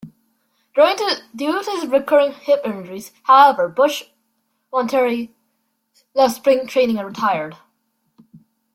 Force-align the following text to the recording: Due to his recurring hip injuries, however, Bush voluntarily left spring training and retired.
Due 0.73 0.95
to 1.63 1.71
his 1.75 1.85
recurring 1.87 2.33
hip 2.33 2.59
injuries, 2.65 3.11
however, 3.25 3.69
Bush 3.69 4.05
voluntarily 4.71 5.35
left 6.15 6.37
spring 6.37 6.65
training 6.65 6.97
and 6.97 7.05
retired. 7.07 7.55